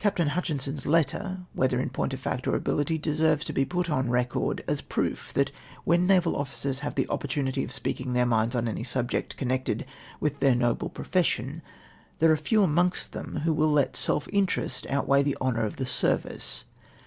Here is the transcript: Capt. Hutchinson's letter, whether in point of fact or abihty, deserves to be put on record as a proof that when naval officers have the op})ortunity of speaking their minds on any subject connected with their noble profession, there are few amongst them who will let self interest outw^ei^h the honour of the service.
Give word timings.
Capt. 0.00 0.18
Hutchinson's 0.18 0.86
letter, 0.86 1.40
whether 1.52 1.78
in 1.78 1.90
point 1.90 2.14
of 2.14 2.20
fact 2.20 2.46
or 2.48 2.58
abihty, 2.58 2.98
deserves 2.98 3.44
to 3.44 3.52
be 3.52 3.66
put 3.66 3.90
on 3.90 4.08
record 4.08 4.64
as 4.66 4.80
a 4.80 4.84
proof 4.84 5.30
that 5.34 5.52
when 5.84 6.06
naval 6.06 6.36
officers 6.36 6.78
have 6.78 6.94
the 6.94 7.04
op})ortunity 7.10 7.62
of 7.62 7.70
speaking 7.70 8.14
their 8.14 8.24
minds 8.24 8.54
on 8.54 8.66
any 8.66 8.82
subject 8.82 9.36
connected 9.36 9.84
with 10.20 10.40
their 10.40 10.54
noble 10.54 10.88
profession, 10.88 11.60
there 12.18 12.32
are 12.32 12.36
few 12.38 12.62
amongst 12.62 13.12
them 13.12 13.40
who 13.44 13.52
will 13.52 13.70
let 13.72 13.94
self 13.94 14.26
interest 14.32 14.86
outw^ei^h 14.88 15.22
the 15.24 15.36
honour 15.38 15.66
of 15.66 15.76
the 15.76 15.84
service. 15.84 16.64